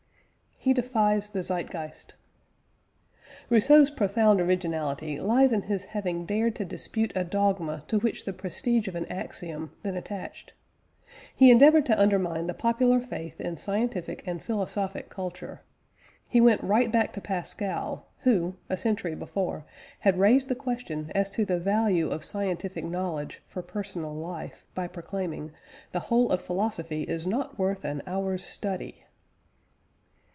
HE 0.63 0.75
DEFIES 0.75 1.31
THE 1.31 1.41
ZEITGEIST. 1.41 2.13
Rousseau's 3.49 3.89
profound 3.89 4.39
originality 4.39 5.19
lies 5.19 5.51
in 5.51 5.63
his 5.63 5.85
having 5.85 6.23
dared 6.27 6.55
to 6.57 6.65
dispute 6.65 7.11
a 7.15 7.23
dogma 7.23 7.83
to 7.87 7.97
which 7.97 8.25
the 8.25 8.31
prestige 8.31 8.87
of 8.87 8.93
an 8.93 9.07
axiom 9.07 9.71
then 9.81 9.95
attached. 9.97 10.53
He 11.35 11.49
endeavoured 11.49 11.87
to 11.87 11.99
undermine 11.99 12.45
the 12.45 12.53
popular 12.53 12.99
faith 13.01 13.41
in 13.41 13.57
scientific 13.57 14.21
and 14.27 14.39
philosophic 14.39 15.09
culture. 15.09 15.61
He 16.27 16.39
went 16.39 16.61
right 16.61 16.91
back 16.91 17.11
to 17.13 17.21
Pascal, 17.21 18.05
who, 18.19 18.55
a 18.69 18.77
century 18.77 19.15
before, 19.15 19.65
had 20.01 20.19
raised 20.19 20.47
the 20.47 20.53
question 20.53 21.11
as 21.15 21.27
to 21.31 21.43
the 21.43 21.59
value 21.59 22.07
of 22.11 22.23
scientific 22.23 22.85
knowledge 22.85 23.41
for 23.47 23.63
personal 23.63 24.13
life, 24.13 24.63
by 24.75 24.87
proclaiming 24.87 25.53
"The 25.91 26.01
whole 26.01 26.29
of 26.29 26.39
philosophy 26.39 27.01
is 27.01 27.25
not 27.25 27.57
worth 27.57 27.83
an 27.83 28.03
hour's 28.05 28.43
study." 28.45 29.05